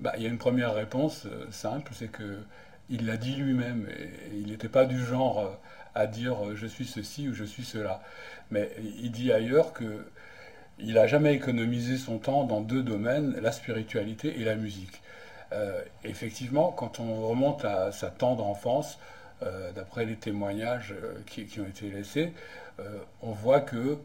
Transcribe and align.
bah, 0.00 0.12
Il 0.16 0.22
y 0.22 0.26
a 0.26 0.28
une 0.28 0.38
première 0.38 0.74
réponse 0.74 1.26
simple, 1.50 1.92
c'est 1.94 2.10
que 2.10 2.38
il 2.88 3.06
l'a 3.06 3.16
dit 3.16 3.36
lui-même, 3.36 3.86
il 4.32 4.46
n'était 4.48 4.68
pas 4.68 4.84
du 4.84 5.04
genre 5.04 5.56
à 5.94 6.06
dire 6.06 6.56
je 6.56 6.66
suis 6.66 6.86
ceci 6.86 7.28
ou 7.28 7.34
je 7.34 7.44
suis 7.44 7.64
cela. 7.64 8.02
Mais 8.50 8.70
il 9.00 9.12
dit 9.12 9.32
ailleurs 9.32 9.72
que 9.72 10.04
il 10.82 10.94
n'a 10.94 11.06
jamais 11.06 11.34
économisé 11.34 11.96
son 11.96 12.18
temps 12.18 12.44
dans 12.44 12.60
deux 12.60 12.82
domaines, 12.82 13.38
la 13.40 13.52
spiritualité 13.52 14.40
et 14.40 14.44
la 14.44 14.54
musique. 14.54 15.02
Euh, 15.52 15.82
effectivement, 16.04 16.72
quand 16.72 17.00
on 17.00 17.28
remonte 17.28 17.64
à 17.64 17.92
sa 17.92 18.08
tendre 18.08 18.46
enfance, 18.46 18.98
euh, 19.42 19.72
d'après 19.72 20.04
les 20.04 20.16
témoignages 20.16 20.94
euh, 21.02 21.14
qui, 21.26 21.60
ont 21.60 21.66
été 21.66 21.90
laissés, 21.90 22.32
on 23.20 23.32
voit 23.32 23.60
que 23.60 23.98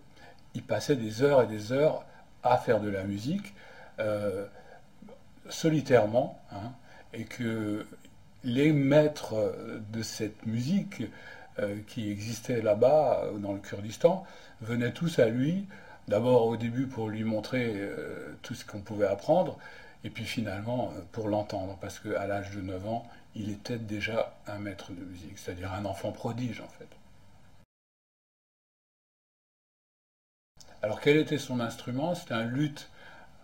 il 0.54 0.62
passait 0.62 0.98
des 0.98 1.22
heures 1.22 1.42
et 1.42 1.48
des 1.48 1.72
heures 1.72 2.04
à 2.44 2.58
faire 2.58 2.82
de 2.82 2.90
la 2.90 3.04
musique 3.04 3.54
solitairement, 5.50 6.42
hein, 6.52 6.72
et 7.14 7.24
que 7.24 7.86
les 8.44 8.72
maîtres 8.72 9.56
de 9.92 10.04
cette 10.04 10.46
musique 10.46 11.04
qui 11.88 12.12
existaient 12.12 12.62
là-bas 12.62 13.30
dans 13.40 13.54
le 13.54 13.60
Kurdistan 13.60 14.26
venaient 14.62 14.92
tous 14.92 15.20
à 15.20 15.30
lui 15.30 15.66
D'abord 16.08 16.46
au 16.46 16.56
début 16.56 16.86
pour 16.86 17.10
lui 17.10 17.24
montrer 17.24 17.74
euh, 17.78 18.36
tout 18.44 18.54
ce 18.54 18.64
qu'on 18.64 18.82
pouvait 18.82 19.08
apprendre, 19.08 19.58
et 20.04 20.12
puis 20.12 20.24
finalement 20.24 20.92
euh, 20.96 21.02
pour 21.12 21.30
l'entendre, 21.30 21.78
parce 21.82 22.00
qu'à 22.00 22.28
l'âge 22.28 22.52
de 22.52 22.62
9 22.62 22.88
ans, 22.88 23.08
il 23.34 23.50
était 23.50 23.80
déjà 23.80 24.36
un 24.46 24.60
maître 24.60 24.92
de 24.92 25.04
musique, 25.04 25.38
c'est-à-dire 25.38 25.74
un 25.74 25.84
enfant 25.86 26.12
prodige 26.12 26.62
en 26.62 26.68
fait. 26.68 26.88
Alors 30.84 31.02
quel 31.02 31.18
était 31.18 31.40
son 31.40 31.60
instrument? 31.60 32.14
C'était 32.14 32.36
un 32.36 32.46
luth 32.46 32.92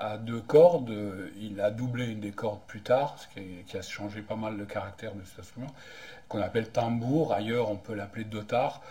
à 0.01 0.17
deux 0.17 0.41
cordes. 0.41 0.91
Il 1.39 1.61
a 1.61 1.71
doublé 1.71 2.07
une 2.07 2.19
des 2.19 2.31
cordes 2.31 2.61
plus 2.67 2.81
tard, 2.81 3.17
ce 3.19 3.39
qui, 3.39 3.77
a 3.77 3.81
changé 3.81 4.21
pas 4.21 4.35
mal 4.35 4.57
le 4.57 4.65
caractère 4.65 5.13
de 5.13 5.23
cet 5.23 5.39
instrument, 5.39 5.73
qu'on 6.27 6.41
appelle 6.41 6.69
tambour. 6.69 7.33
Ailleurs, 7.33 7.69
on 7.69 7.77
peut 7.77 7.93
l'appeler 7.93 8.23
dotar. 8.23 8.81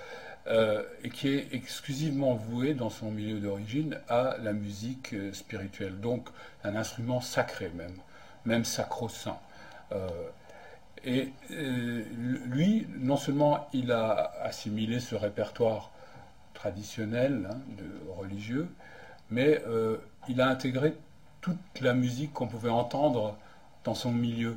Euh, 0.47 0.83
et 1.05 1.11
qui 1.11 1.28
est 1.28 1.48
exclusivement 1.52 2.34
voué 2.34 2.72
dans 2.72 2.89
son 2.89 3.11
milieu 3.11 3.39
d'origine 3.41 3.98
à 4.08 4.36
la 4.42 4.55
musique 4.55 5.12
euh, 5.12 5.34
spirituelle, 5.34 6.00
donc 6.00 6.30
un 6.64 6.77
instrument 6.77 7.20
sacré 7.20 7.70
même, 7.77 7.95
même 8.47 8.64
sacro-saint. 8.64 9.39
Euh, 9.92 10.08
et 11.05 11.33
lui, 11.50 12.86
non 12.98 13.17
seulement 13.17 13.69
il 13.72 13.92
a 13.92 14.33
assimilé 14.42 14.98
ce 14.98 15.14
répertoire 15.14 15.92
traditionnel 16.55 17.48
hein, 17.50 17.58
de 17.78 18.11
religieux, 18.11 18.69
mais 19.30 19.62
il 20.29 20.41
a 20.41 20.49
intégré 20.49 20.95
toute 21.41 21.81
la 21.81 21.95
musique 21.95 22.33
qu'on 22.33 22.49
pouvait 22.49 22.71
entendre 22.71 23.37
dans 23.85 23.95
son 23.95 24.13
milieu 24.13 24.57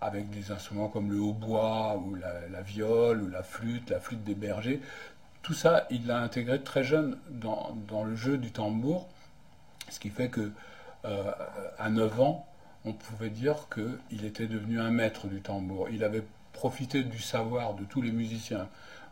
avec 0.00 0.30
des 0.30 0.52
instruments 0.52 0.88
comme 0.88 1.10
le 1.10 1.20
hautbois 1.20 1.96
ou 1.96 2.14
la, 2.14 2.62
viole 2.62 3.22
ou 3.22 3.28
la 3.28 3.42
flûte, 3.42 3.90
la 3.90 4.00
flûte 4.00 4.22
des 4.24 4.34
bergers. 4.34 4.80
Tout 5.42 5.54
ça, 5.54 5.86
il 5.90 6.06
l'a 6.06 6.18
intégré 6.18 6.60
très 6.62 6.84
jeune 6.84 7.18
dans, 7.30 8.04
le 8.04 8.14
jeu 8.14 8.38
du 8.38 8.50
tambour, 8.50 9.08
ce 9.88 9.98
qui 9.98 10.10
fait 10.10 10.28
que 10.28 10.52
euh, 11.04 11.32
à 11.78 11.90
9 11.90 12.20
ans, 12.20 12.46
on 12.84 12.92
pouvait 12.92 13.30
dire 13.30 13.56
qu'il 13.72 14.24
était 14.24 14.46
devenu 14.46 14.80
un 14.80 14.90
maître 14.90 15.26
du 15.26 15.40
tambour. 15.40 15.88
Il 15.90 16.04
avait 16.04 16.24
profité 16.52 17.02
du 17.02 17.18
savoir 17.18 17.74
de 17.74 17.84
tous 17.84 18.02
les 18.02 18.12
musiciens 18.12 18.68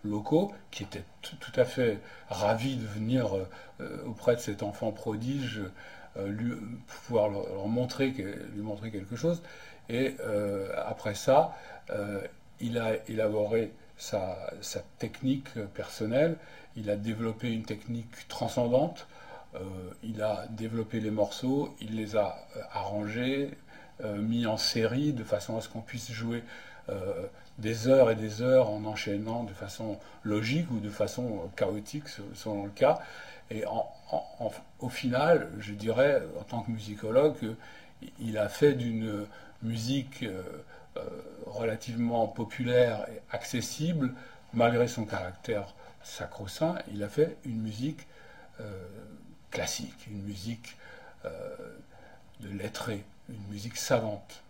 locaux, 0.06 0.53
qui 0.71 0.84
étaient 0.84 1.05
tout 1.22 1.53
à 1.61 1.65
fait 1.65 1.99
ravis 2.28 2.77
de 2.77 2.87
venir 2.87 3.37
euh, 3.81 4.05
auprès 4.06 4.37
de 4.37 4.41
cet 4.41 4.62
enfant 4.62 4.93
prodige, 4.93 5.61
euh, 6.17 6.28
lui, 6.28 6.53
pouvoir 6.87 7.28
leur 7.28 7.69
montrer, 7.69 8.09
lui 8.09 8.62
montrer 8.62 8.91
quelque 8.91 9.17
chose. 9.17 9.43
Et 9.89 10.17
euh, 10.21 10.72
après 10.84 11.15
ça, 11.15 11.56
euh, 11.91 12.21
il 12.61 12.78
a 12.78 12.94
élaboré 13.09 13.72
sa, 13.97 14.37
technique 14.99 15.49
personnelle, 15.75 16.37
il 16.77 16.91
a 16.91 16.97
développé 16.97 17.50
une 17.53 17.62
technique 17.62 18.28
transcendante, 18.28 19.06
euh, 19.55 19.61
il 20.03 20.23
a 20.23 20.47
développé 20.50 21.00
les 21.00 21.11
morceaux, 21.11 21.75
il 21.81 21.97
les 21.97 22.17
a 22.17 22.37
arrangés, 22.73 23.50
mis 24.04 24.46
en 24.46 24.56
série 24.56 25.12
de 25.12 25.24
façon 25.24 25.56
à 25.56 25.60
ce 25.60 25.68
qu'on 25.68 25.80
puisse 25.80 26.10
jouer 26.10 26.42
des 27.58 27.88
heures 27.88 28.10
et 28.10 28.14
des 28.14 28.42
heures 28.42 28.70
en 28.70 28.84
enchaînant 28.84 29.44
de 29.44 29.52
façon 29.52 29.98
logique 30.22 30.70
ou 30.70 30.80
de 30.80 30.90
façon 30.90 31.50
chaotique 31.56 32.08
selon 32.34 32.64
le 32.64 32.70
cas. 32.70 32.98
Et 33.50 33.64
au 34.80 34.88
final, 34.88 35.50
je 35.58 35.72
dirais, 35.72 36.22
en 36.38 36.42
tant 36.42 36.62
que 36.62 36.70
musicologue, 36.70 37.56
il 38.20 38.38
a 38.38 38.48
fait 38.48 38.74
d'une 38.74 39.26
musique 39.62 40.22
euh, 40.22 40.42
euh, 40.96 41.00
relativement 41.46 42.26
populaire 42.26 43.06
et 43.08 43.20
accessible, 43.34 44.12
malgré 44.52 44.88
son 44.88 45.04
caractère 45.04 45.74
sacro-saint, 46.02 46.78
il 46.92 47.02
a 47.02 47.08
fait 47.08 47.36
une 47.44 47.60
musique 47.60 48.06
euh, 48.60 48.86
classique, 49.50 50.06
une 50.08 50.22
musique 50.22 50.76
de 52.40 52.48
lettré, 52.50 53.02
une 53.28 53.47
musique 53.50 53.76
savante. 53.76 54.42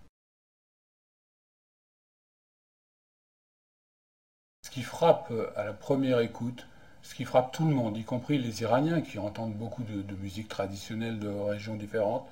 Ce 4.62 4.70
qui 4.70 4.82
frappe 4.82 5.32
à 5.56 5.64
la 5.64 5.72
première 5.72 6.20
écoute, 6.20 6.66
ce 7.06 7.14
qui 7.14 7.24
frappe 7.24 7.52
tout 7.52 7.66
le 7.66 7.74
monde, 7.74 7.96
y 7.96 8.04
compris 8.04 8.36
les 8.36 8.62
Iraniens 8.62 9.00
qui 9.00 9.18
entendent 9.18 9.54
beaucoup 9.54 9.84
de, 9.84 10.14
musique 10.16 10.48
traditionnelle 10.48 11.20
de 11.20 11.28
régions 11.28 11.76
différentes, 11.76 12.26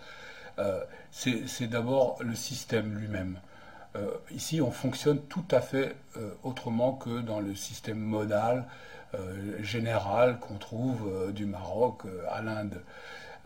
euh, 0.59 0.82
c'est 1.12 1.69
d'abord 1.69 2.16
le 2.21 2.34
système 2.34 2.99
lui-même. 2.99 3.38
Euh, 3.94 4.11
ici, 4.32 4.61
on 4.61 4.72
fonctionne 4.72 5.21
tout 5.22 5.44
à 5.53 5.61
fait 5.61 5.94
euh, 6.16 6.31
autrement 6.43 6.93
que 6.93 7.21
dans 7.21 7.41
le 7.41 7.55
système 7.55 7.99
modal 7.99 8.66
général 9.61 10.41
qu'on 10.41 10.56
trouve 10.56 11.32
du 11.32 11.47
Maroc 11.47 12.03
à 12.32 12.43
l'Inde. 12.43 12.82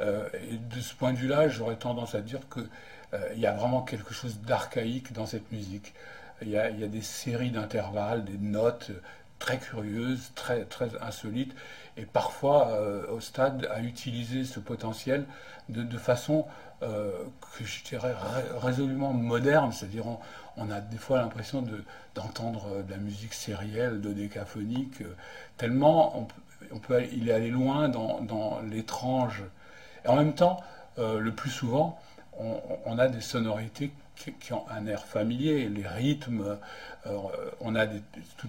Et 0.01 0.57
de 0.57 0.81
ce 0.81 0.95
point 0.95 1.13
de 1.13 1.19
vue-là, 1.19 1.49
j'aurais 1.49 1.77
tendance 1.77 2.15
à 2.15 2.21
dire 2.21 2.41
qu'il 2.49 3.41
y 3.41 3.47
a 3.47 3.53
vraiment 3.53 3.83
quelque 3.83 4.15
chose 4.15 4.41
d'archaïque 4.43 5.13
dans 5.13 5.27
cette 5.27 5.51
musique. 5.51 5.93
Il 6.43 6.51
y 6.51 6.59
a, 6.59 6.71
des 6.71 7.03
séries 7.03 7.51
d'intervalles, 7.51 8.25
des 8.25 8.39
notes 8.39 8.93
très 9.41 9.59
curieuses, 9.59 10.31
très, 10.37 10.67
insolites, 11.01 11.55
et 11.97 12.05
parfois 12.05 12.81
au 13.11 13.21
stade 13.21 13.69
à 13.73 13.81
utiliser 13.81 14.45
ce 14.45 14.61
potentiel 14.61 15.25
de 15.69 15.99
façon 15.99 16.47
euh, 16.85 17.11
que 17.59 17.65
je 17.65 17.83
dirais 17.83 18.15
résolument 18.61 19.13
moderne, 19.13 19.73
c'est-à-dire 19.73 20.05
on, 20.57 20.71
a 20.71 20.81
des 20.81 20.97
fois 20.97 21.19
l'impression 21.19 21.65
d'entendre 22.15 22.85
de, 22.85 22.91
la 22.93 22.99
musique 22.99 23.35
sérielle, 23.35 24.01
de 24.01 24.13
décaphonique, 24.13 25.01
euh, 25.01 25.17
tellement 25.57 26.29
on, 26.71 26.79
peut, 26.79 27.03
il 27.13 27.31
est 27.31 27.33
allé 27.33 27.51
loin 27.51 27.89
dans, 27.89 28.61
l'étrange. 28.71 29.43
Et 30.05 30.09
en 30.09 30.17
même 30.17 30.35
temps, 30.35 30.63
euh, 30.99 31.19
le 31.19 31.33
plus 31.33 31.51
souvent, 31.51 31.99
on, 32.87 32.99
a 32.99 33.09
des 33.09 33.21
sonorités 33.21 33.91
qui, 34.15 34.53
ont 34.53 34.65
un 34.71 34.87
air 34.87 35.05
familier, 35.05 35.69
les 35.69 35.87
rythmes, 35.87 36.57
on 37.61 37.75
a 37.75 37.87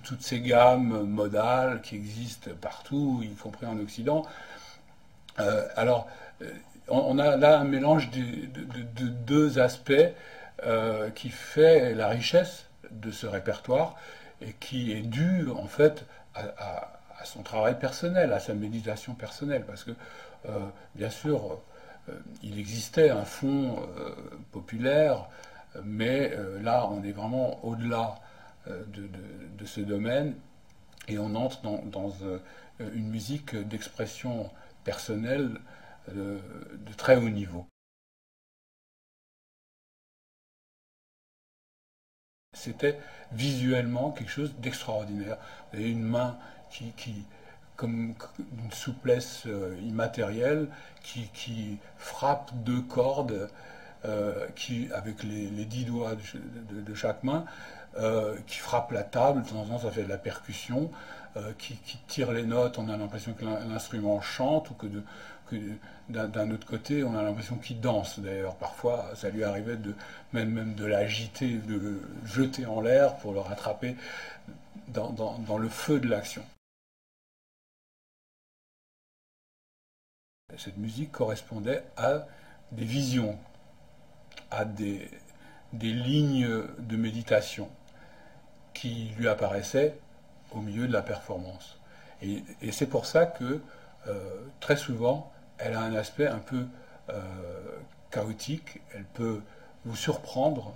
toutes 0.04 0.22
ces 0.22 0.42
gammes 0.42 1.08
modales 1.08 1.82
qui 1.82 1.96
existent 1.96 2.52
partout, 2.62 3.22
y 3.24 3.34
compris 3.34 3.66
en 3.66 3.80
Occident. 3.80 4.28
alors, 5.76 6.08
on, 6.90 7.18
a 7.20 7.36
là 7.36 7.60
un 7.60 7.64
mélange 7.64 8.10
de, 8.12 9.08
deux 9.26 9.60
aspects 9.60 9.94
euh, 10.66 11.10
qui 11.12 11.30
fait 11.30 11.94
la 11.94 12.08
richesse 12.08 12.66
de 12.92 13.12
ce 13.12 13.26
répertoire 13.28 13.96
et 14.42 14.54
qui 14.60 14.92
est 14.92 15.02
dû 15.02 15.48
en 15.56 15.68
fait 15.68 16.06
à, 16.36 16.99
son 17.26 17.44
travail 17.44 17.78
personnel, 17.80 18.34
à 18.34 18.40
sa 18.40 18.54
méditation 18.54 19.14
personnelle, 19.14 19.66
parce 19.66 19.84
que 19.84 19.92
euh, 20.46 20.60
bien 20.96 21.10
sûr 21.10 21.60
euh, 22.10 22.14
il 22.44 22.60
existait 22.60 23.10
un 23.10 23.26
fond 23.26 23.88
populaire, 24.52 25.28
mais 25.84 26.34
là 26.62 26.88
on 26.90 27.04
est 27.04 27.12
vraiment 27.12 27.64
au-delà 27.64 28.16
de, 28.68 29.66
ce 29.66 29.82
domaine 29.82 30.34
et 31.08 31.20
on 31.20 31.36
entre 31.36 31.62
dans 31.62 32.12
une 32.80 33.10
musique 33.10 33.56
d'expression 33.56 34.50
personnelle 34.84 35.60
de, 36.14 36.40
très 36.98 37.16
haut 37.16 37.30
niveau. 37.30 37.66
C'était 42.54 43.00
visuellement 43.32 44.12
quelque 44.12 44.32
chose 44.32 44.54
d'extraordinaire. 44.58 45.38
Vous 45.72 45.80
avez 45.80 45.92
une 45.92 46.04
main 46.04 46.38
qui, 46.70 46.92
qui 46.98 47.26
comme 47.80 48.14
une 48.62 48.72
souplesse 48.74 49.44
euh, 49.46 49.78
immatérielle, 49.82 50.68
qui, 51.02 51.78
frappe 51.98 52.52
deux 52.66 52.82
cordes, 52.82 53.50
euh, 54.04 54.48
qui, 54.56 54.90
avec 54.94 55.24
les, 55.24 55.66
dix 55.66 55.86
doigts 55.86 56.16
de, 56.16 56.94
chaque 56.94 57.24
main, 57.24 57.46
qui 58.48 58.58
frappe 58.58 58.92
la 58.92 59.04
table, 59.04 59.44
de 59.44 59.50
temps 59.50 59.62
en 59.62 59.66
temps 59.66 59.80
ça 59.80 59.92
fait 59.92 60.04
de 60.04 60.10
la 60.10 60.18
percussion, 60.18 60.92
qui, 61.58 61.80
tire 62.08 62.34
les 62.34 62.44
notes, 62.44 62.78
on 62.80 62.90
a 62.90 62.98
l'impression 62.98 63.34
que 63.34 63.46
l'instrument 63.46 64.20
chante, 64.20 64.72
ou 64.72 64.74
que, 64.74 64.88
d'un 66.10 66.52
autre 66.52 66.68
côté, 66.68 67.06
on 67.06 67.18
a 67.18 67.24
l'impression 67.24 67.56
qu'il 67.56 67.80
danse. 67.80 68.20
D'ailleurs, 68.20 68.56
parfois, 68.56 69.12
ça 69.16 69.30
lui 69.30 69.46
arrivait 69.46 69.78
de 69.78 69.96
même, 70.34 70.50
même 70.50 70.76
de 70.76 70.86
l'agiter, 70.86 71.54
de 71.54 71.76
le 71.76 72.02
jeter 72.26 72.66
en 72.66 72.82
l'air 72.82 73.16
pour 73.18 73.32
le 73.34 73.40
rattraper 73.40 73.96
dans 74.90 75.58
le 75.58 75.70
feu 75.70 76.00
de 76.00 76.10
l'action. 76.10 76.44
Cette 80.58 80.78
musique 80.78 81.12
correspondait 81.12 81.84
à 81.96 82.26
des 82.72 82.86
visions, 82.86 83.38
à 84.52 84.66
des, 84.66 85.10
lignes 85.74 86.64
de 86.80 86.98
méditation 86.98 87.70
qui 88.74 89.12
lui 89.18 89.28
apparaissaient 89.28 89.96
au 90.52 90.62
milieu 90.62 90.88
de 90.88 90.94
la 90.94 91.02
performance. 91.02 91.78
Et, 92.22 92.44
c'est 92.72 92.88
pour 92.88 93.06
ça 93.06 93.26
que 93.26 93.62
euh, 94.08 94.40
très 94.60 94.76
souvent, 94.76 95.32
elle 95.58 95.76
a 95.76 95.82
un 95.82 95.94
aspect 95.94 96.28
un 96.28 96.40
peu 96.40 96.66
euh, 97.10 97.22
chaotique, 98.12 98.82
elle 98.94 99.04
peut 99.04 99.42
vous 99.86 99.96
surprendre, 99.96 100.74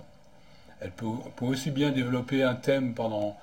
elle 0.80 0.92
peut, 0.92 1.06
aussi 1.40 1.70
bien 1.70 1.90
développer 1.90 2.42
un 2.42 2.54
thème 2.54 2.94
pendant 2.94 3.36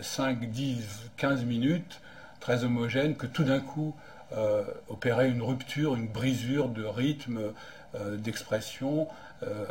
5, 0.00 0.48
10, 0.48 1.10
15 1.18 1.44
minutes, 1.44 2.00
très 2.40 2.64
homogène, 2.64 3.14
que 3.16 3.26
tout 3.26 3.44
d'un 3.44 3.60
coup, 3.60 3.94
euh, 4.36 4.64
opérer 4.88 5.28
une 5.28 5.42
rupture, 5.42 5.94
une 5.94 6.08
brisure 6.08 6.68
de 6.68 6.84
rythme, 6.84 7.52
euh, 7.94 8.16
d'expression. 8.16 9.06
Euh, 9.44 9.66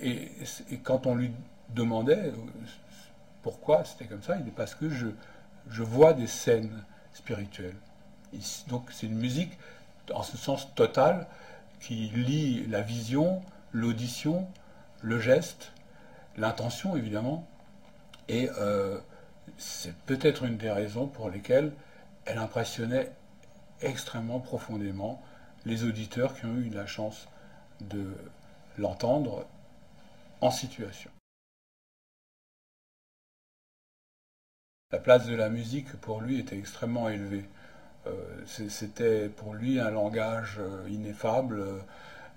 et, 0.00 0.28
quand 0.84 1.06
on 1.06 1.16
lui 1.16 1.32
demandait 1.70 2.32
pourquoi 3.42 3.84
c'était 3.84 4.04
comme 4.04 4.22
ça, 4.22 4.36
il 4.36 4.44
dit 4.44 4.52
parce 4.52 4.76
que 4.76 4.88
je, 4.88 5.08
je 5.68 5.82
vois 5.82 6.12
des 6.12 6.28
scènes 6.28 6.84
spirituelles. 7.12 7.74
Donc 8.68 8.88
c'est 8.92 9.06
une 9.06 9.18
musique 9.18 9.58
en 10.14 10.22
ce 10.22 10.36
sens 10.36 10.72
total 10.74 11.26
qui 11.80 11.94
lie 12.14 12.66
la 12.68 12.82
vision, 12.82 13.42
l'audition, 13.72 14.46
le 15.02 15.18
geste, 15.18 15.72
l'intention 16.36 16.96
évidemment. 16.96 17.48
Et 18.28 18.48
c'est 19.58 19.94
peut-être 20.06 20.44
une 20.44 20.56
des 20.56 20.70
raisons 20.70 21.08
pour 21.08 21.30
lesquelles 21.30 21.72
elle 22.26 22.38
impressionnait 22.38 23.10
extrêmement 23.82 24.40
profondément 24.40 25.22
les 25.64 25.84
auditeurs 25.84 26.34
qui 26.34 26.46
ont 26.46 26.56
eu 26.56 26.70
la 26.70 26.86
chance 26.86 27.28
de 27.80 28.14
l'entendre 28.78 29.46
en 30.40 30.50
situation. 30.50 31.10
La 34.92 34.98
place 35.00 35.26
de 35.26 35.34
la 35.34 35.48
musique 35.48 35.92
pour 35.96 36.20
lui 36.20 36.38
était 36.38 36.56
extrêmement 36.56 37.08
élevée. 37.08 37.44
Euh, 38.06 38.12
c'était 38.68 39.28
pour 39.28 39.54
lui 39.54 39.80
un 39.80 39.90
langage 39.90 40.58
euh, 40.60 40.88
ineffable, 40.88 41.58
euh, 41.58 41.78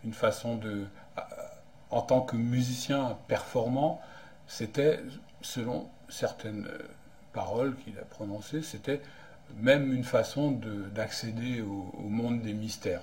une 0.03 0.13
façon 0.13 0.55
de... 0.55 0.85
En 1.91 2.01
tant 2.01 2.21
que 2.21 2.35
musicien 2.35 3.17
performant, 3.27 4.01
c'était, 4.47 4.99
selon 5.41 5.89
certaines 6.07 6.67
paroles 7.33 7.75
qu'il 7.77 7.97
a 7.97 8.03
prononcées, 8.03 8.61
c'était 8.61 9.01
même 9.57 9.93
une 9.93 10.03
façon 10.03 10.51
d'accéder 10.93 11.61
au, 11.61 12.07
monde 12.07 12.41
des 12.41 12.53
mystères. 12.53 13.01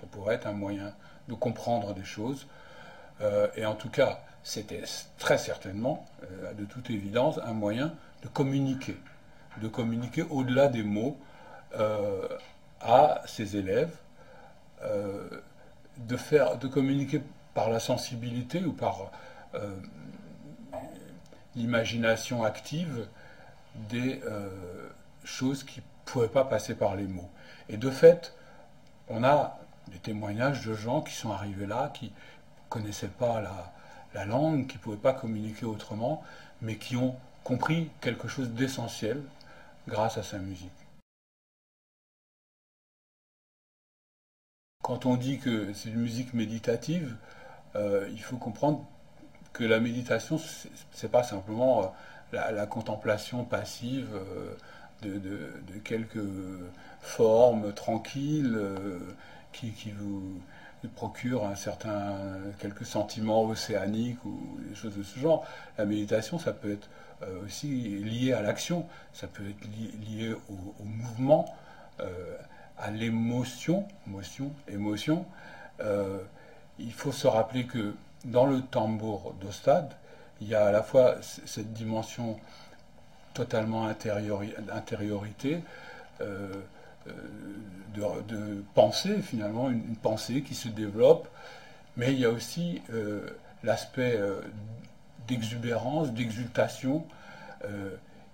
Ça 0.00 0.06
pourrait 0.10 0.34
être 0.36 0.46
un 0.46 0.52
moyen 0.52 0.92
de 1.28 1.34
comprendre 1.34 1.94
des 1.94 2.04
choses. 2.04 2.46
Euh, 3.20 3.48
et 3.56 3.64
en 3.66 3.74
tout 3.74 3.90
cas, 3.90 4.20
c'était 4.42 4.82
très 5.18 5.38
certainement, 5.38 6.06
euh, 6.24 6.52
de 6.54 6.64
toute 6.64 6.90
évidence, 6.90 7.38
un 7.44 7.52
moyen 7.52 7.94
de 8.22 8.28
communiquer, 8.28 8.96
de 9.60 9.68
communiquer 9.68 10.22
au-delà 10.22 10.68
des 10.68 10.82
mots 10.82 11.16
euh, 11.74 12.26
à 12.80 13.22
ses 13.26 13.56
élèves, 13.56 13.94
de, 15.96 16.16
faire, 16.16 16.58
de 16.58 16.66
communiquer 16.66 17.22
par 17.54 17.70
la 17.70 17.78
sensibilité 17.78 18.64
ou 18.64 18.72
par 18.72 19.12
l'imagination 21.54 22.42
active 22.42 23.06
des 23.88 24.20
choses 25.24 25.64
qui 25.64 25.80
ne 25.80 25.84
pouvaient 26.04 26.28
pas 26.28 26.44
passer 26.44 26.74
par 26.74 26.96
les 26.96 27.06
mots. 27.06 27.30
Et 27.68 27.76
de 27.76 27.90
fait, 27.90 28.34
on 29.08 29.24
a 29.24 29.58
des 29.88 29.98
témoignages 29.98 30.66
de 30.66 30.74
gens 30.74 31.00
qui 31.00 31.14
sont 31.14 31.30
arrivés 31.30 31.66
là, 31.66 31.90
qui 31.94 32.06
ne 32.06 32.10
connaissaient 32.68 33.08
pas 33.08 33.40
la, 33.40 33.72
la 34.14 34.24
langue, 34.24 34.66
qui 34.66 34.76
ne 34.76 34.82
pouvaient 34.82 34.96
pas 34.96 35.12
communiquer 35.12 35.66
autrement, 35.66 36.22
mais 36.60 36.76
qui 36.76 36.96
ont 36.96 37.16
compris 37.44 37.90
quelque 38.00 38.28
chose 38.28 38.50
d'essentiel 38.50 39.22
grâce 39.88 40.18
à 40.18 40.22
sa 40.22 40.38
musique. 40.38 40.70
Quand 44.82 45.06
on 45.06 45.16
dit 45.16 45.38
que 45.38 45.72
c'est 45.72 45.90
une 45.90 46.00
musique 46.00 46.34
méditative, 46.34 47.16
euh, 47.76 48.08
il 48.12 48.22
faut 48.22 48.36
comprendre 48.36 48.84
que 49.52 49.64
la 49.64 49.80
méditation, 49.80 50.40
c'est 50.92 51.10
pas 51.10 51.22
simplement 51.22 51.94
euh, 52.32 52.50
la, 52.50 52.66
contemplation 52.66 53.44
passive 53.44 54.08
euh, 54.14 54.56
de, 55.08 55.78
quelques 55.84 56.18
formes 57.00 57.72
tranquilles 57.72 58.54
euh, 58.56 58.98
qui, 59.52 59.72
vous 59.98 60.40
procurent 60.94 61.46
un 61.46 61.54
certain, 61.54 62.16
quelques 62.58 62.86
sentiments 62.86 63.44
océaniques 63.44 64.24
ou 64.24 64.58
des 64.68 64.74
choses 64.74 64.96
de 64.96 65.02
ce 65.02 65.18
genre. 65.18 65.46
La 65.78 65.84
méditation, 65.84 66.38
ça 66.38 66.52
peut 66.52 66.72
être 66.72 66.88
euh, 67.22 67.44
aussi 67.44 67.68
lié 67.68 68.32
à 68.32 68.42
l'action, 68.42 68.86
ça 69.12 69.26
peut 69.26 69.44
être 69.48 69.64
lié 70.08 70.34
au, 70.48 70.84
mouvement, 70.84 71.54
euh, 72.00 72.36
à 72.78 72.90
l'émotion, 72.90 73.86
motion, 74.06 74.52
émotion. 74.68 75.24
il 76.78 76.92
faut 76.92 77.12
se 77.12 77.26
rappeler 77.26 77.66
que 77.66 77.94
dans 78.24 78.46
le 78.46 78.60
tambour 78.60 79.34
d'Ostad, 79.40 79.92
il 80.40 80.48
y 80.48 80.54
a 80.54 80.66
à 80.66 80.72
la 80.72 80.82
fois 80.82 81.16
cette 81.22 81.72
dimension 81.72 82.38
totalement 83.34 83.86
intériorité, 83.86 85.62
euh, 86.20 86.52
euh, 87.08 87.12
de, 88.28 88.64
pensée 88.74 89.20
finalement, 89.20 89.70
une, 89.70 89.96
pensée 89.96 90.42
qui 90.42 90.54
se 90.54 90.68
développe, 90.68 91.28
mais 91.96 92.12
il 92.12 92.20
y 92.20 92.24
a 92.24 92.30
aussi 92.30 92.80
euh, 92.90 93.26
l'aspect 93.64 94.18
d'exubérance, 95.28 96.12
d'exultation, 96.12 97.04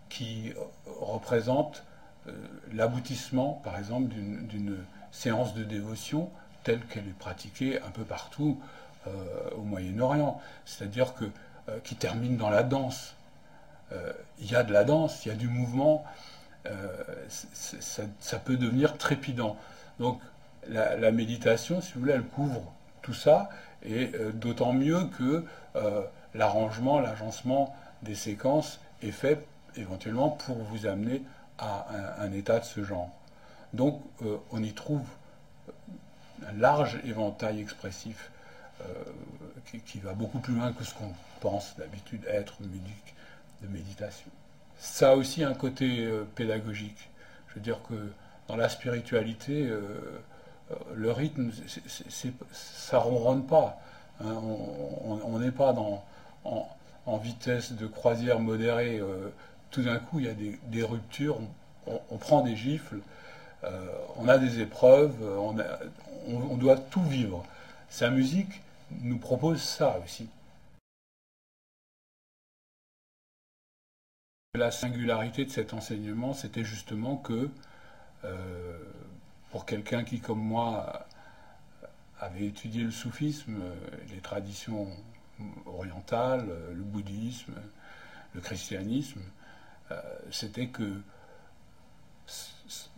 qui 0.08 0.54
représente 0.86 1.82
l'aboutissement, 2.72 3.60
par 3.62 3.78
exemple, 3.78 4.08
d'une 4.08 4.78
séance 5.12 5.52
de 5.52 5.64
dévotion 5.64 6.30
telle 6.64 6.80
qu'elle 6.86 7.06
est 7.06 7.18
pratiquée 7.18 7.78
un 7.82 7.90
peu 7.90 8.04
partout 8.04 8.58
au 9.54 9.62
Moyen-Orient, 9.62 10.40
c'est-à-dire 10.64 11.12
que 11.12 11.26
qui 11.84 11.94
termine 11.94 12.38
dans 12.38 12.48
la 12.48 12.62
danse. 12.62 13.14
Euh, 13.92 14.12
il 14.38 14.50
y 14.50 14.54
a 14.54 14.62
de 14.62 14.72
la 14.72 14.84
danse, 14.84 15.24
il 15.24 15.28
y 15.28 15.32
a 15.32 15.34
du 15.34 15.48
mouvement, 15.48 16.04
euh, 16.66 16.86
ça, 17.28 18.38
peut 18.38 18.56
devenir 18.56 18.98
trépidant. 18.98 19.56
Donc 19.98 20.20
la, 20.68 21.10
méditation, 21.10 21.80
si 21.80 21.92
vous 21.94 22.00
voulez, 22.00 22.12
elle 22.12 22.24
couvre 22.24 22.72
tout 23.02 23.14
ça, 23.14 23.48
et 23.82 24.10
euh, 24.14 24.32
d'autant 24.32 24.72
mieux 24.72 25.06
que 25.18 25.44
l'arrangement, 26.34 27.00
l'agencement 27.00 27.74
des 28.02 28.14
séquences 28.14 28.80
est 29.02 29.12
fait 29.12 29.46
éventuellement 29.76 30.30
pour 30.30 30.56
vous 30.56 30.86
amener 30.86 31.22
à 31.58 31.86
un, 32.18 32.32
état 32.32 32.58
de 32.58 32.64
ce 32.64 32.82
genre. 32.82 33.10
Donc 33.72 34.02
on 34.50 34.62
y 34.62 34.72
trouve 34.72 35.04
un 36.46 36.52
large 36.58 36.98
éventail 37.04 37.60
expressif 37.60 38.30
qui, 39.86 39.98
va 40.00 40.14
beaucoup 40.14 40.38
plus 40.38 40.54
loin 40.54 40.72
que 40.72 40.84
ce 40.84 40.94
qu'on 40.94 41.12
pense 41.40 41.76
d'habitude 41.76 42.24
être 42.26 42.60
musique 42.62 43.14
de 43.62 43.68
méditation. 43.68 44.30
Ça 44.78 45.10
a 45.10 45.14
aussi 45.14 45.42
un 45.42 45.54
côté 45.54 46.04
euh, 46.04 46.24
pédagogique. 46.34 47.10
Je 47.48 47.54
veux 47.56 47.60
dire 47.60 47.80
que 47.88 47.94
dans 48.46 48.56
la 48.56 48.68
spiritualité, 48.68 49.66
euh, 49.66 49.82
euh, 50.70 50.74
le 50.94 51.10
rythme, 51.10 51.50
ça 52.52 52.98
ronronne 52.98 53.44
pas. 53.44 53.80
Hein. 54.20 54.34
on 54.34 55.38
n'est 55.38 55.52
pas 55.52 55.72
dans, 55.72 56.04
en, 56.44 57.16
vitesse 57.18 57.72
de 57.72 57.86
croisière 57.86 58.40
modérée. 58.40 59.00
tout 59.70 59.82
d'un 59.82 59.98
coup, 59.98 60.18
il 60.18 60.26
y 60.26 60.28
a 60.28 60.34
des, 60.34 60.82
ruptures, 60.82 61.38
on, 61.86 62.16
prend 62.16 62.42
des 62.42 62.56
gifles, 62.56 62.98
on 64.16 64.28
a 64.28 64.38
des 64.38 64.58
épreuves, 64.58 65.14
on, 65.22 65.56
on 66.26 66.56
doit 66.56 66.76
tout 66.76 67.02
vivre. 67.02 67.44
Sa 67.88 68.10
musique 68.10 68.60
nous 69.02 69.18
propose 69.18 69.62
ça 69.62 70.00
aussi. 70.04 70.28
La 74.58 74.72
singularité 74.72 75.44
de 75.44 75.50
cet 75.52 75.72
enseignement, 75.72 76.34
c'était 76.34 76.64
justement 76.64 77.14
que 77.14 77.48
euh, 78.24 78.78
pour 79.50 79.64
quelqu'un 79.66 80.02
qui, 80.02 80.18
comme 80.18 80.40
moi, 80.40 81.06
avait 82.18 82.46
étudié 82.46 82.82
le 82.82 82.90
soufisme, 82.90 83.54
les 84.10 84.18
traditions 84.18 84.88
orientale, 85.64 86.44
le 86.74 86.82
bouddhisme, 86.82 87.54
le 88.34 88.40
christianisme, 88.40 89.20
c'était 90.32 90.66
que 90.66 91.00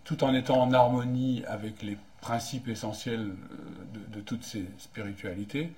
tout 0.05 0.25
en 0.25 0.33
étant 0.33 0.62
en 0.62 0.73
harmonie 0.73 1.45
avec 1.45 1.83
les 1.83 1.99
principes 2.23 2.69
essentiels 2.69 3.35
de, 4.09 4.21
toutes 4.23 4.45
ces 4.45 4.64
spiritualités, 4.79 5.71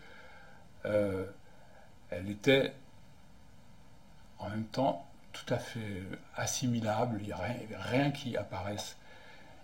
elle 0.85 2.31
était 2.31 2.73
en 4.39 4.49
même 4.49 4.67
temps 4.67 5.05
tout 5.33 5.55
à 5.55 5.59
fait 5.59 6.03
assimilable, 6.37 7.19
il 7.21 7.27
n'y 7.27 7.33
avait 7.33 7.67
rien 7.71 8.11
qui, 8.11 8.37
apparaisse, 8.37 8.97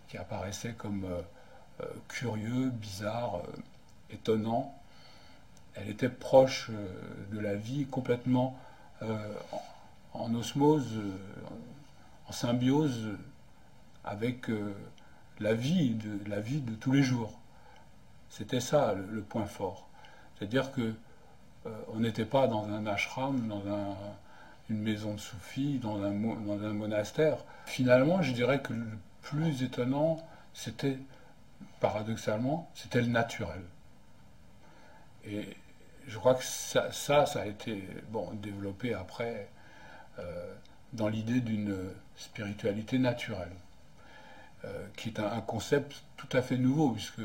qui 0.08 0.16
apparaissait 0.16 0.72
comme 0.72 1.04
euh, 1.04 1.20
euh, 1.82 1.86
curieux, 2.08 2.70
bizarre, 2.70 3.36
euh, 3.36 3.60
étonnant. 4.10 4.74
Elle 5.74 5.90
était 5.90 6.08
proche 6.08 6.70
de 7.30 7.38
la 7.38 7.54
vie, 7.54 7.86
complètement 7.86 8.58
en, 10.12 10.34
osmose, 10.34 11.00
en 12.26 12.32
symbiose 12.32 13.10
avec 14.04 14.46
la 15.38 15.54
vie, 15.54 15.90
de, 15.90 16.28
la 16.28 16.40
vie 16.40 16.60
de 16.62 16.74
tous 16.74 16.90
les 16.90 17.04
jours. 17.04 17.38
C'était 18.28 18.58
ça 18.58 18.92
le, 18.94 19.22
point 19.22 19.46
fort. 19.46 19.86
C'est-à-dire 20.36 20.72
que 20.72 20.94
on 21.92 22.00
n'était 22.00 22.24
pas 22.24 22.48
dans 22.48 22.64
un 22.70 22.84
ashram, 22.86 23.46
dans 23.46 23.62
un, 23.68 23.94
une 24.70 24.82
maison 24.82 25.14
de 25.14 25.20
soufis, 25.20 25.78
dans 25.78 26.02
un, 26.02 26.12
monastère. 26.12 27.38
Finalement, 27.66 28.22
je 28.22 28.32
dirais 28.32 28.60
que 28.60 28.72
le 28.72 28.86
plus 29.22 29.62
étonnant, 29.62 30.26
c'était, 30.52 30.98
paradoxalement, 31.80 32.70
c'était 32.74 33.00
le 33.00 33.08
naturel. 33.08 33.62
Et 35.24 35.56
je 36.06 36.18
crois 36.18 36.34
que 36.34 36.44
ça, 36.44 36.90
ça, 36.92 37.22
a 37.22 37.46
été 37.46 37.84
bon, 38.10 38.30
développé 38.34 38.94
après 38.94 39.48
euh, 40.18 40.54
dans 40.92 41.08
l'idée 41.08 41.40
d'une 41.40 41.76
spiritualité 42.16 42.98
naturelle, 42.98 43.52
euh, 44.64 44.86
qui 44.96 45.10
est 45.10 45.20
un, 45.20 45.40
concept 45.40 46.02
tout 46.16 46.28
à 46.36 46.42
fait 46.42 46.56
nouveau, 46.56 46.90
puisque 46.90 47.20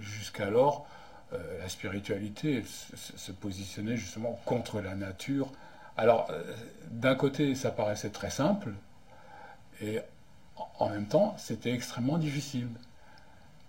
jusqu'alors, 0.00 0.86
euh, 1.32 1.58
la 1.60 1.68
spiritualité 1.68 2.64
se 2.66 3.32
positionnait 3.32 3.96
justement 3.96 4.40
contre 4.44 4.80
la 4.80 4.94
nature, 4.94 5.52
alors, 5.96 6.28
euh, 6.30 6.42
d'un 6.90 7.14
côté, 7.14 7.54
ça 7.54 7.70
paraissait 7.70 8.10
très 8.10 8.30
simple, 8.30 8.72
et 9.80 10.00
en 10.78 10.88
même 10.88 11.06
temps, 11.06 11.34
c'était 11.38 11.72
extrêmement 11.72 12.18
difficile, 12.18 12.68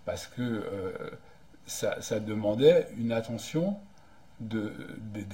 parce 0.05 0.27
que 0.27 0.41
euh, 0.41 1.11
ça, 1.65 2.19
demandait 2.19 2.87
une 2.97 3.11
attention 3.11 3.77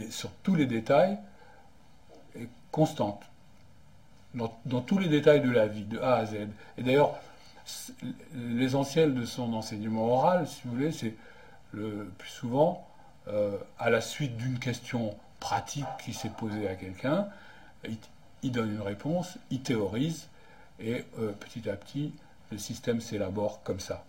sur 0.10 0.29
tous 0.43 0.55
les 0.55 0.65
détails 0.65 1.17
constante, 2.72 3.24
dans, 4.36 4.81
tous 4.81 5.00
les 5.00 5.08
détails 5.08 5.41
de 5.41 5.50
la 5.50 5.67
vie, 5.67 5.86
de 5.86 6.00
A 6.00 6.15
à 6.15 6.25
Z. 6.25 6.36
Et 6.77 6.84
d'ailleurs, 6.84 7.19
l'essentiel 8.36 9.15
de 9.15 9.25
son 9.25 9.53
enseignement 9.53 10.05
oral, 10.13 10.48
si 10.48 10.62
vous 10.65 10.72
voulez, 10.72 10.91
c'est 10.91 11.15
le 11.72 12.12
plus 12.17 12.29
souvent 12.29 12.88
euh, 13.27 13.58
à 13.77 13.89
la 13.89 14.01
suite 14.01 14.38
d'une 14.38 14.60
question 14.60 15.15
pratique 15.39 15.86
qui 16.03 16.13
s'est 16.13 16.29
posée 16.29 16.67
à 16.67 16.75
quelqu'un, 16.75 17.27
il, 18.43 18.51
donne 18.51 18.72
une 18.72 18.81
réponse, 18.81 19.38
il 19.51 19.62
théorise, 19.62 20.27
et 20.79 21.05
euh, 21.19 21.31
petit 21.31 21.69
à 21.69 21.75
petit, 21.75 22.13
le 22.51 22.58
système 22.58 23.01
s'élabore 23.01 23.62
comme 23.63 23.79
ça. 23.79 24.03